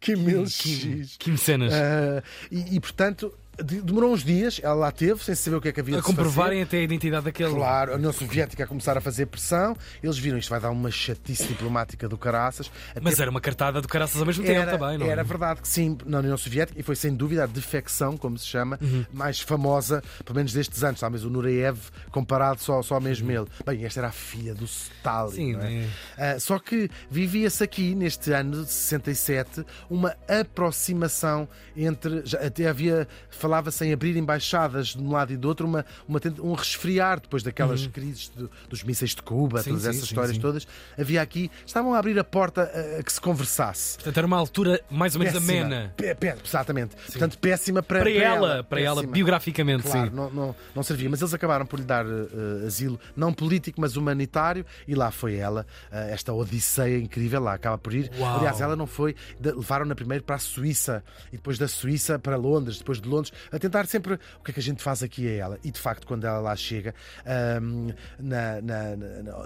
Kim 0.00 0.28
Il 0.28 0.44
Kim, 0.46 1.02
X. 1.02 1.16
Kim 1.18 1.36
Cenas. 1.36 1.72
Ah, 1.72 2.22
e, 2.50 2.76
e, 2.76 2.80
portanto, 2.80 3.32
demorou 3.62 4.12
uns 4.12 4.24
dias, 4.24 4.60
ela 4.62 4.74
lá 4.74 4.90
teve, 4.90 5.22
sem 5.22 5.34
saber 5.34 5.56
o 5.56 5.60
que 5.60 5.68
é 5.68 5.72
que 5.72 5.80
havia 5.80 5.96
a 5.96 5.98
de 5.98 6.06
se 6.06 6.10
fazer. 6.12 6.16
comprovarem 6.24 6.62
até 6.62 6.78
a 6.78 6.82
identidade 6.82 7.24
daquele. 7.24 7.54
Claro, 7.54 7.92
a 7.92 7.96
União 7.96 8.12
Soviética 8.12 8.64
a 8.64 8.66
começar 8.66 8.96
a 8.96 9.00
fazer 9.00 9.26
pressão, 9.26 9.76
eles 10.02 10.18
viram 10.18 10.38
isto 10.38 10.48
vai 10.48 10.60
dar 10.60 10.70
uma 10.70 10.90
chatice 10.90 11.46
diplomática 11.46 12.08
do 12.08 12.16
caraças. 12.16 12.70
Mas 13.00 13.18
era 13.20 13.30
uma 13.30 13.40
cartada 13.40 13.80
do 13.80 13.88
caraças 13.88 14.20
ao 14.20 14.26
mesmo 14.26 14.44
era, 14.44 14.66
tempo 14.66 14.78
também, 14.78 14.98
não 14.98 15.06
é? 15.06 15.10
era 15.10 15.22
verdade 15.22 15.60
que 15.60 15.68
sim, 15.68 15.96
na 16.06 16.18
União 16.18 16.36
Soviética, 16.36 16.78
e 16.78 16.82
foi 16.82 16.96
sem 16.96 17.14
dúvida 17.14 17.44
a 17.44 17.46
defecção, 17.46 18.16
como 18.16 18.38
se 18.38 18.46
chama, 18.46 18.78
mais 19.12 19.40
famosa, 19.40 20.02
pelo 20.24 20.36
menos 20.36 20.52
destes 20.52 20.82
anos, 20.82 21.00
talvez 21.00 21.24
o 21.24 21.30
Nureyev 21.30 21.78
comparado 22.10 22.60
só, 22.60 22.82
só 22.82 23.00
mesmo 23.00 23.30
ele. 23.30 23.46
Bem, 23.66 23.84
esta 23.84 24.00
era 24.00 24.08
a 24.08 24.12
filha 24.12 24.54
do 24.54 24.64
Stalin. 24.64 25.32
Sim, 25.32 25.52
não 25.54 25.62
é? 25.62 25.74
é. 25.74 25.88
Ah, 26.16 26.40
só 26.40 26.58
que 26.58 26.90
vivia-se 27.10 27.62
aqui, 27.62 27.94
neste 27.94 28.32
ano 28.32 28.64
de 28.64 28.70
67, 28.70 29.64
uma 29.90 30.14
aproximação 30.28 31.48
entre. 31.76 32.22
Já, 32.24 32.38
até 32.38 32.68
havia. 32.68 33.06
Falava-se 33.42 33.84
em 33.84 33.92
abrir 33.92 34.16
embaixadas 34.16 34.88
de 34.88 34.98
um 35.02 35.10
lado 35.10 35.32
e 35.32 35.36
do 35.36 35.48
outro, 35.48 35.66
uma, 35.66 35.84
uma, 36.06 36.20
um 36.40 36.52
resfriar 36.54 37.18
depois 37.20 37.42
daquelas 37.42 37.86
crises 37.88 38.28
do- 38.28 38.48
dos 38.68 38.84
mísseis 38.84 39.14
de 39.16 39.20
Cuba, 39.22 39.58
Uhum. 39.58 39.62
Sim, 39.64 39.70
todas 39.70 39.82
sim, 39.82 39.88
essas 39.90 40.00
sim, 40.02 40.06
histórias 40.06 40.38
todas. 40.38 40.66
Havia 40.98 41.20
aqui. 41.20 41.50
Estavam 41.66 41.92
a 41.94 41.98
abrir 41.98 42.16
a 42.18 42.22
porta 42.24 42.62
a, 42.62 43.00
a 43.00 43.02
que 43.02 43.12
se 43.12 43.20
conversasse. 43.20 43.96
Portanto, 43.96 44.16
era 44.18 44.26
uma 44.26 44.36
altura 44.36 44.80
mais 44.88 45.14
ou 45.16 45.18
menos 45.18 45.34
Péssima. 45.34 45.60
amena. 45.66 45.92
Pé- 45.96 46.14
pé- 46.14 46.36
exatamente. 46.44 46.94
Portanto, 46.94 47.36
péssima 47.38 47.82
para, 47.82 48.00
Para 48.00 48.10
ela, 48.12 48.62
para 48.64 48.80
ela, 48.80 48.96
péssima. 48.96 49.12
biograficamente, 49.12 49.82
Claro, 49.82 50.08
sim. 50.10 50.14
não, 50.14 50.30
não, 50.30 50.56
não 50.74 50.82
servia. 50.84 51.10
Mas 51.10 51.20
eles 51.20 51.34
acabaram 51.34 51.66
por 51.66 51.78
lhe 51.80 51.84
dar 51.84 52.06
eh, 52.06 52.66
asilo, 52.66 52.98
não 53.16 53.32
político, 53.32 53.80
mas 53.80 53.96
humanitário, 53.96 54.64
e 54.86 54.94
lá 54.94 55.10
foi 55.10 55.34
ela, 55.34 55.66
eh, 55.90 56.10
esta 56.12 56.32
odisseia 56.32 56.98
incrível, 56.98 57.40
lá 57.42 57.54
acaba 57.54 57.76
por 57.78 57.92
ir. 57.92 58.10
Uau. 58.18 58.38
Aliás, 58.38 58.60
ela 58.60 58.76
não 58.76 58.86
foi, 58.86 59.16
levaram-na 59.40 59.94
primeiro 59.94 60.22
para 60.22 60.36
a 60.36 60.38
Suíça, 60.38 61.02
e 61.32 61.36
depois 61.36 61.58
da 61.58 61.66
Suíça 61.66 62.18
para 62.18 62.36
Londres, 62.36 62.78
depois 62.78 63.00
de 63.00 63.08
Londres, 63.08 63.31
a 63.50 63.58
tentar 63.58 63.86
sempre 63.86 64.14
o 64.14 64.18
que 64.44 64.50
é 64.50 64.54
que 64.54 64.60
a 64.60 64.62
gente 64.62 64.82
faz 64.82 65.02
aqui 65.02 65.28
a 65.28 65.32
ela. 65.32 65.58
E 65.64 65.70
de 65.70 65.78
facto, 65.78 66.06
quando 66.06 66.24
ela 66.26 66.38
lá 66.38 66.54
chega, 66.56 66.94
ahm, 67.26 67.90
na, 68.18 68.60
na, 68.60 68.96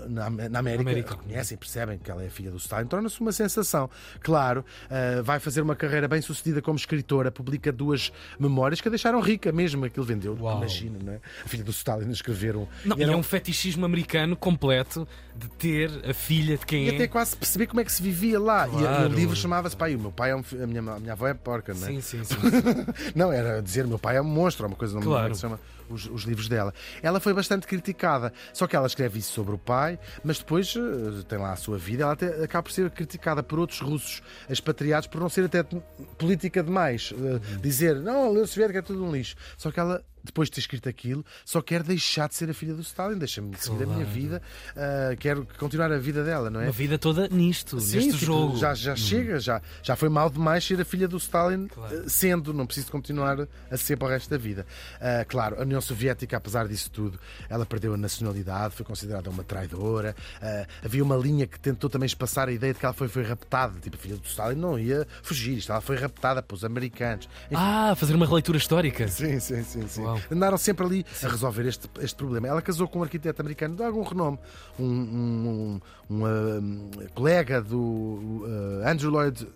na, 0.08 0.30
na- 0.30 0.58
América, 0.58 0.82
América. 0.82 1.10
reconhecem, 1.16 1.56
percebem 1.56 1.98
que 1.98 2.10
ela 2.10 2.22
é 2.24 2.28
filha 2.28 2.50
do 2.50 2.56
Stalin, 2.56 2.86
torna-se 2.86 3.20
uma 3.20 3.32
sensação. 3.32 3.88
Claro, 4.20 4.64
ah, 4.90 5.22
vai 5.22 5.38
fazer 5.40 5.60
uma 5.60 5.76
carreira 5.76 6.08
bem 6.08 6.20
sucedida 6.20 6.60
como 6.62 6.76
escritora, 6.76 7.30
publica 7.30 7.72
duas 7.72 8.12
memórias 8.38 8.80
que 8.80 8.88
a 8.88 8.90
deixaram 8.90 9.20
rica 9.20 9.52
mesmo, 9.52 9.84
aquilo 9.84 10.04
vendeu. 10.06 10.36
Uau. 10.40 10.58
Imagina, 10.58 10.98
não 11.02 11.12
é? 11.12 11.20
A 11.44 11.48
filha 11.48 11.64
do 11.64 11.70
Stalin 11.70 12.08
a 12.08 12.12
escrever 12.12 12.56
um. 12.56 12.66
Não, 12.84 12.96
e 12.96 13.00
e 13.00 13.02
era 13.02 13.12
é 13.12 13.16
um- 13.16 13.20
um 13.20 13.22
fetichismo 13.22 13.84
americano 13.84 14.36
completo 14.36 15.06
de 15.34 15.48
ter 15.48 15.90
a 16.08 16.14
filha 16.14 16.56
de 16.56 16.64
quem 16.64 16.86
e 16.86 16.90
é. 16.90 16.94
até 16.94 17.06
quase 17.08 17.36
perceber 17.36 17.66
como 17.66 17.80
é 17.80 17.84
que 17.84 17.92
se 17.92 18.02
vivia 18.02 18.38
lá. 18.40 18.66
E- 18.68 18.70
E, 18.76 18.78
Claro. 18.78 19.10
o 19.10 19.14
livro 19.14 19.36
chamava-se 19.36 19.76
Pai, 19.76 19.94
o 19.94 19.98
meu 19.98 20.12
pai 20.12 20.30
é 20.30 20.36
um. 20.36 20.42
A 20.62 20.66
minha, 20.66 20.80
a 20.80 20.98
minha 21.00 21.12
avó 21.12 21.26
é 21.28 21.34
porca, 21.34 21.74
não 21.74 21.82
é? 21.88 21.90
Sim, 21.92 22.00
sim, 22.00 22.24
sim. 22.24 22.34
Não, 23.14 23.32
era 23.32 23.60
dizer 23.76 23.86
meu 23.88 23.98
pai 23.98 24.16
é 24.16 24.20
um 24.20 24.24
monstro, 24.24 24.64
é 24.64 24.68
uma 24.68 24.76
coisa 24.76 24.94
não 24.94 25.00
me 25.00 25.06
lembro 25.06 25.20
Claro. 25.20 25.34
se 25.34 25.40
chama 25.40 25.60
os, 25.88 26.06
os 26.06 26.22
livros 26.22 26.48
dela. 26.48 26.72
Ela 27.02 27.20
foi 27.20 27.32
bastante 27.34 27.66
criticada, 27.66 28.32
só 28.52 28.66
que 28.66 28.74
ela 28.76 28.86
escreve 28.86 29.18
isso 29.18 29.32
sobre 29.32 29.54
o 29.54 29.58
pai, 29.58 29.98
mas 30.24 30.38
depois 30.38 30.74
eh, 30.76 31.22
tem 31.28 31.38
lá 31.38 31.52
a 31.52 31.56
sua 31.56 31.78
vida. 31.78 32.02
Ela 32.04 32.12
até 32.12 32.44
acaba 32.44 32.62
por 32.64 32.72
ser 32.72 32.90
criticada 32.90 33.42
por 33.42 33.58
outros 33.58 33.80
russos 33.80 34.22
expatriados 34.48 35.06
por 35.08 35.20
não 35.20 35.28
ser 35.28 35.44
até 35.44 35.64
política 36.18 36.62
demais. 36.62 37.12
Eh, 37.16 37.56
Dizer, 37.60 37.96
não, 37.96 38.24
a 38.26 38.30
União 38.30 38.46
Soviética 38.46 38.78
é 38.78 38.82
tudo 38.82 39.04
um 39.04 39.12
lixo. 39.12 39.36
Só 39.56 39.70
que 39.70 39.80
ela 39.80 40.04
depois 40.24 40.48
de 40.48 40.54
ter 40.56 40.60
escrito 40.60 40.88
aquilo, 40.88 41.24
só 41.44 41.62
quer 41.62 41.84
deixar 41.84 42.28
de 42.28 42.34
ser 42.34 42.50
a 42.50 42.54
filha 42.54 42.74
do 42.74 42.80
Stalin, 42.80 43.16
deixa-me 43.16 43.56
seguir 43.56 43.84
a 43.84 43.86
minha 43.86 43.98
Claro. 43.98 44.10
vida, 44.10 44.42
ah, 44.76 45.14
quero 45.16 45.46
continuar 45.56 45.92
a 45.92 45.98
vida 45.98 46.24
dela, 46.24 46.50
não 46.50 46.58
é? 46.60 46.64
Uma 46.64 46.72
vida 46.72 46.98
toda 46.98 47.28
nisto, 47.28 47.78
Sim, 47.78 47.94
neste 47.94 48.10
tipo, 48.14 48.24
jogo. 48.24 48.56
Já, 48.56 48.74
já 48.74 48.96
chega, 48.96 49.38
já, 49.38 49.62
já 49.84 49.94
foi 49.94 50.08
mal 50.08 50.28
demais 50.28 50.64
ser 50.64 50.80
a 50.80 50.84
filha 50.84 51.06
do 51.06 51.16
Stalin 51.16 51.68
Claro. 51.68 52.10
sendo, 52.10 52.52
não 52.52 52.66
preciso 52.66 52.90
continuar 52.90 53.46
a 53.70 53.76
ser 53.76 53.96
para 53.96 54.08
o 54.08 54.10
resto 54.10 54.28
da 54.28 54.36
vida. 54.36 54.66
Ah, 55.00 55.24
claro, 55.28 55.60
a 55.60 55.62
União 55.62 55.75
Soviética, 55.80 56.36
apesar 56.36 56.66
disso 56.68 56.90
tudo, 56.90 57.18
ela 57.48 57.64
perdeu 57.66 57.94
a 57.94 57.96
nacionalidade, 57.96 58.74
foi 58.74 58.84
considerada 58.84 59.28
uma 59.30 59.42
traidora. 59.44 60.14
Ah, 60.40 60.66
havia 60.84 61.02
uma 61.02 61.16
linha 61.16 61.46
que 61.46 61.58
tentou 61.58 61.88
também 61.90 62.06
espaçar 62.06 62.48
a 62.48 62.52
ideia 62.52 62.72
de 62.72 62.78
que 62.78 62.84
ela 62.86 62.94
foi, 62.94 63.08
foi 63.08 63.22
raptada, 63.22 63.78
tipo, 63.80 63.96
a 63.96 63.98
filha 63.98 64.16
do 64.16 64.24
Stalin 64.26 64.56
não 64.56 64.78
ia 64.78 65.06
fugir, 65.22 65.64
ela 65.68 65.80
foi 65.80 65.96
raptada 65.96 66.42
pelos 66.42 66.64
americanos. 66.64 67.28
Enfim, 67.50 67.54
Ah, 67.56 67.94
fazer 67.96 68.14
uma 68.14 68.26
releitura 68.26 68.58
histórica. 68.58 69.06
Sim, 69.08 69.38
sim, 69.40 69.62
sim. 69.62 69.86
sim. 69.88 70.02
Uau. 70.02 70.20
Andaram 70.30 70.58
sempre 70.58 70.84
ali 70.84 71.06
a 71.22 71.28
resolver 71.28 71.66
este, 71.66 71.88
este 72.00 72.16
problema. 72.16 72.48
Ela 72.48 72.62
casou 72.62 72.88
com 72.88 73.00
um 73.00 73.02
arquiteto 73.02 73.40
americano 73.40 73.76
de 73.76 73.82
algum 73.82 74.02
renome, 74.02 74.38
um, 74.78 74.84
um, 74.84 75.80
um, 76.10 76.16
um, 76.16 76.24
um, 76.26 76.90
colega 77.14 77.60
do 77.60 77.78
uh, 77.78 78.86
Andrew 78.88 79.10
Lloyd 79.10 79.46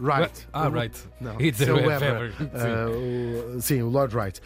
Wright. 0.00 0.46
Ah, 0.52 0.68
right. 0.68 0.96
Não, 1.20 1.40
It's 1.40 1.60
Weber. 1.60 1.86
Weber. 1.86 2.32
Sim. 2.32 2.46
Uh, 2.46 3.56
o- 3.56 3.60
sim, 3.60 3.82
o 3.82 3.88
Lord 3.88 4.16
Wright. 4.16 4.40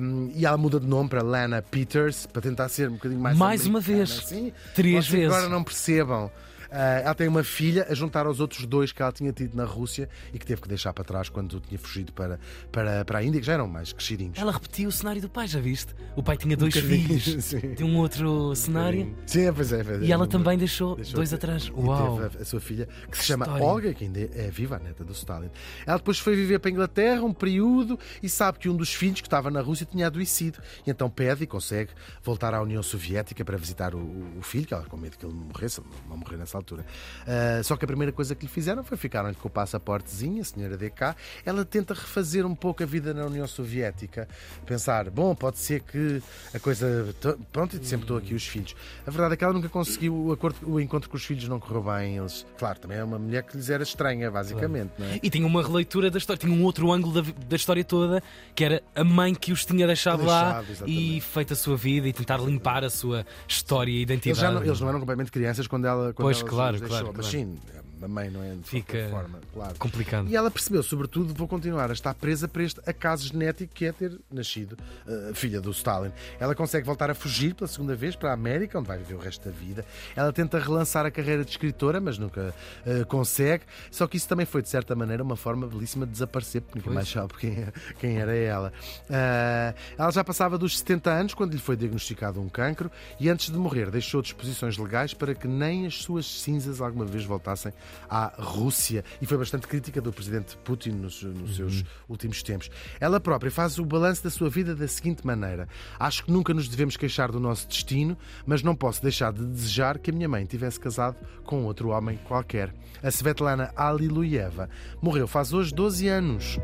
Um, 0.00 0.30
e 0.34 0.46
ela 0.46 0.56
muda 0.56 0.78
de 0.78 0.86
nome 0.86 1.08
para 1.08 1.22
Lana 1.22 1.60
Peters 1.62 2.26
para 2.26 2.40
tentar 2.42 2.68
ser 2.68 2.88
um 2.88 2.92
bocadinho 2.94 3.20
mais. 3.20 3.36
Mais 3.36 3.66
uma 3.66 3.80
vez. 3.80 4.10
Sim, 4.10 4.52
Três 4.74 5.08
vezes. 5.08 5.34
Agora 5.34 5.48
não 5.48 5.64
percebam. 5.64 6.30
Ah, 6.70 7.00
ela 7.00 7.14
tem 7.14 7.28
uma 7.28 7.44
filha 7.44 7.86
a 7.88 7.94
juntar 7.94 8.26
aos 8.26 8.40
outros 8.40 8.66
dois 8.66 8.92
que 8.92 9.02
ela 9.02 9.12
tinha 9.12 9.32
tido 9.32 9.56
na 9.56 9.64
Rússia 9.64 10.08
e 10.32 10.38
que 10.38 10.46
teve 10.46 10.62
que 10.62 10.68
deixar 10.68 10.92
para 10.92 11.04
trás 11.04 11.28
quando 11.28 11.60
tinha 11.60 11.78
fugido 11.78 12.12
para, 12.12 12.38
para, 12.70 13.04
para 13.04 13.18
a 13.18 13.24
Índia, 13.24 13.40
que 13.40 13.46
já 13.46 13.54
eram 13.54 13.68
mais 13.68 13.92
crescidinhos. 13.92 14.38
Ela 14.38 14.52
repetiu 14.52 14.88
o 14.88 14.92
cenário 14.92 15.20
do 15.20 15.28
pai, 15.28 15.46
já 15.46 15.60
viste? 15.60 15.94
O 16.14 16.22
pai 16.22 16.36
tinha 16.36 16.56
dois 16.56 16.74
bocadinho, 16.74 17.20
filhos. 17.20 17.44
sim. 17.44 17.60
Tem 17.74 17.86
um 17.86 17.96
outro 17.98 18.54
cenário. 18.54 19.14
Sim, 19.26 19.52
pois 19.52 19.72
é, 19.72 19.84
pois 19.84 20.02
é. 20.02 20.04
E 20.04 20.12
ela 20.12 20.26
também 20.26 20.58
deixou, 20.58 20.96
deixou 20.96 21.14
dois 21.14 21.32
atrás. 21.32 21.70
Uau! 21.70 22.20
teve 22.20 22.42
a, 22.42 22.44
sua 22.44 22.60
filha, 22.60 22.88
que 23.10 23.16
se 23.16 23.24
chama 23.24 23.46
história. 23.46 23.64
Olga, 23.64 23.94
que 23.94 24.04
ainda 24.04 24.20
é 24.20 24.50
viva, 24.50 24.76
a 24.76 24.78
neta 24.78 25.04
do 25.04 25.12
Stalin. 25.12 25.50
Ela 25.86 25.98
depois 25.98 26.18
foi 26.18 26.34
viver 26.34 26.58
para 26.58 26.70
a 26.70 26.72
Inglaterra 26.72 27.22
um 27.22 27.32
período 27.32 27.98
e 28.22 28.28
sabe 28.28 28.58
que 28.58 28.68
um 28.68 28.76
dos 28.76 28.92
filhos 28.92 29.20
que 29.20 29.26
estava 29.26 29.50
na 29.50 29.60
Rússia 29.60 29.86
tinha 29.86 30.06
adoecido. 30.06 30.58
E 30.86 30.90
então 30.90 31.08
pede 31.10 31.44
e 31.44 31.46
consegue 31.46 31.90
voltar 32.22 32.54
à 32.54 32.62
União 32.62 32.82
Soviética 32.82 33.44
para 33.44 33.56
visitar 33.56 33.94
o, 33.94 34.38
o 34.38 34.42
filho, 34.42 34.66
que 34.66 34.74
ela 34.74 34.84
com 34.84 34.96
medo 34.96 35.16
que 35.16 35.24
ele 35.24 35.34
morresse, 35.34 35.80
não 36.08 36.16
morrer 36.16 36.36
nessa 36.36 36.55
altura. 36.56 36.84
Ah, 37.26 37.60
só 37.62 37.76
que 37.76 37.84
a 37.84 37.88
primeira 37.88 38.12
coisa 38.12 38.34
que 38.34 38.44
lhe 38.46 38.50
fizeram 38.50 38.82
foi 38.84 38.96
ficaram-lhe 38.96 39.34
com 39.34 39.48
o 39.48 39.50
passaportezinho, 39.50 40.40
a 40.40 40.44
senhora 40.44 40.76
DK. 40.76 41.14
Ela 41.44 41.64
tenta 41.64 41.94
refazer 41.94 42.44
um 42.46 42.54
pouco 42.54 42.82
a 42.82 42.86
vida 42.86 43.12
na 43.14 43.26
União 43.26 43.46
Soviética, 43.46 44.28
pensar, 44.64 45.10
bom, 45.10 45.34
pode 45.34 45.58
ser 45.58 45.80
que 45.82 46.22
a 46.54 46.58
coisa. 46.58 47.14
Pronto, 47.52 47.76
e 47.76 47.84
sempre 47.84 48.04
estou 48.04 48.16
aqui 48.16 48.34
os 48.34 48.46
filhos. 48.46 48.74
A 49.06 49.10
verdade 49.10 49.34
é 49.34 49.36
que 49.36 49.44
ela 49.44 49.52
nunca 49.52 49.68
conseguiu 49.68 50.14
o, 50.14 50.32
acordo, 50.32 50.56
o 50.68 50.80
encontro 50.80 51.08
com 51.10 51.16
os 51.16 51.24
filhos, 51.24 51.48
não 51.48 51.58
correu 51.60 51.82
bem. 51.82 52.16
Eles, 52.18 52.46
claro, 52.58 52.78
também 52.78 52.98
é 52.98 53.04
uma 53.04 53.18
mulher 53.18 53.42
que 53.42 53.56
lhes 53.56 53.70
era 53.70 53.82
estranha, 53.82 54.30
basicamente, 54.30 54.92
não 54.98 55.06
é? 55.06 55.20
E 55.22 55.30
tinha 55.30 55.46
uma 55.46 55.62
releitura 55.62 56.10
da 56.10 56.18
história, 56.18 56.38
tinha 56.38 56.52
um 56.52 56.62
outro 56.64 56.90
ângulo 56.92 57.22
da, 57.22 57.32
da 57.48 57.56
história 57.56 57.84
toda, 57.84 58.22
que 58.54 58.64
era 58.64 58.82
a 58.94 59.04
mãe 59.04 59.34
que 59.34 59.52
os 59.52 59.64
tinha 59.64 59.86
deixado, 59.86 60.24
lá 60.24 60.62
Deixado, 60.62 60.88
e 60.88 60.92
exatamente. 61.16 61.20
feito 61.22 61.52
a 61.52 61.56
sua 61.56 61.76
vida 61.76 62.08
e 62.08 62.12
tentar 62.12 62.38
limpar 62.38 62.84
a 62.84 62.90
sua 62.90 63.24
história 63.46 63.90
e 63.90 63.94
Eles, 63.96 64.02
identidade. 64.04 64.40
já 64.40 64.50
não, 64.50 64.62
eles 64.64 64.80
não 64.80 64.88
eram 64.88 65.00
completamente 65.00 65.30
crianças 65.30 65.66
quando 65.66 65.86
ela. 65.86 66.12
Quando 66.12 66.26
Pois, 66.26 66.40
ela 66.40 66.45
claro, 66.48 66.78
deixou. 66.78 66.88
claro, 66.88 67.06
Mas 67.16 67.26
claro. 67.26 67.46
sim, 67.46 67.58
a 68.00 68.08
mãe 68.08 68.30
não 68.30 68.42
é 68.42 68.54
de 68.54 68.62
Fica 68.62 69.08
forma, 69.10 69.40
claro. 69.52 69.74
complicado. 69.78 70.28
E 70.28 70.36
ela 70.36 70.50
percebeu, 70.50 70.82
sobretudo, 70.82 71.32
vou 71.34 71.48
continuar 71.48 71.90
a 71.90 71.92
estar 71.92 72.14
presa 72.14 72.46
para 72.46 72.62
este 72.62 72.80
acaso 72.86 73.26
genético 73.26 73.72
que 73.74 73.86
é 73.86 73.92
ter 73.92 74.18
nascido 74.30 74.76
uh, 75.06 75.34
filha 75.34 75.60
do 75.60 75.70
Stalin. 75.70 76.12
Ela 76.38 76.54
consegue 76.54 76.84
voltar 76.86 77.10
a 77.10 77.14
fugir 77.14 77.54
pela 77.54 77.68
segunda 77.68 77.94
vez 77.94 78.14
para 78.14 78.30
a 78.30 78.34
América, 78.34 78.78
onde 78.78 78.88
vai 78.88 78.98
viver 78.98 79.14
o 79.14 79.18
resto 79.18 79.48
da 79.48 79.50
vida. 79.50 79.84
Ela 80.14 80.32
tenta 80.32 80.58
relançar 80.58 81.06
a 81.06 81.10
carreira 81.10 81.44
de 81.44 81.50
escritora, 81.50 82.00
mas 82.00 82.18
nunca 82.18 82.54
uh, 82.86 83.06
consegue. 83.06 83.64
Só 83.90 84.06
que 84.06 84.16
isso 84.16 84.28
também 84.28 84.46
foi, 84.46 84.62
de 84.62 84.68
certa 84.68 84.94
maneira, 84.94 85.22
uma 85.22 85.36
forma 85.36 85.66
belíssima 85.66 86.06
de 86.06 86.12
desaparecer, 86.12 86.62
porque 86.62 86.78
ninguém 86.78 86.94
mais 86.94 87.08
sabe 87.08 87.34
quem, 87.34 87.66
quem 87.98 88.18
era 88.18 88.34
ela. 88.34 88.72
Uh, 89.08 89.74
ela 89.98 90.10
já 90.10 90.22
passava 90.22 90.58
dos 90.58 90.78
70 90.78 91.10
anos 91.10 91.34
quando 91.34 91.52
lhe 91.52 91.58
foi 91.58 91.76
diagnosticado 91.76 92.40
um 92.40 92.48
cancro 92.48 92.90
e 93.18 93.28
antes 93.28 93.50
de 93.50 93.58
morrer 93.58 93.90
deixou 93.90 94.20
disposições 94.22 94.76
legais 94.76 95.14
para 95.14 95.34
que 95.34 95.48
nem 95.48 95.86
as 95.86 96.02
suas 96.02 96.26
cinzas 96.26 96.80
alguma 96.80 97.04
vez 97.04 97.24
voltassem 97.24 97.72
à 98.08 98.32
Rússia. 98.38 99.04
E 99.20 99.26
foi 99.26 99.38
bastante 99.38 99.66
crítica 99.66 100.00
do 100.00 100.12
presidente 100.12 100.56
Putin 100.58 100.90
nos, 100.90 101.22
nos 101.22 101.56
seus 101.56 101.84
últimos 102.08 102.42
tempos. 102.42 102.70
Ela 103.00 103.20
própria 103.20 103.50
faz 103.50 103.78
o 103.78 103.84
balanço 103.84 104.24
da 104.24 104.30
sua 104.30 104.48
vida 104.48 104.74
da 104.74 104.88
seguinte 104.88 105.26
maneira: 105.26 105.68
Acho 105.98 106.24
que 106.24 106.32
nunca 106.32 106.54
nos 106.54 106.68
devemos 106.68 106.96
queixar 106.96 107.30
do 107.30 107.40
nosso 107.40 107.68
destino, 107.68 108.16
mas 108.44 108.62
não 108.62 108.74
posso 108.74 109.02
deixar 109.02 109.32
de 109.32 109.44
desejar 109.44 109.98
que 109.98 110.10
a 110.10 110.14
minha 110.14 110.28
mãe 110.28 110.44
tivesse 110.44 110.80
casado 110.80 111.16
com 111.44 111.64
outro 111.64 111.90
homem 111.90 112.18
qualquer. 112.24 112.74
A 113.02 113.10
Svetlana 113.10 113.72
Aliluyeva 113.76 114.68
morreu 115.00 115.26
faz 115.26 115.52
hoje 115.52 115.74
12 115.74 116.08
anos. 116.08 116.58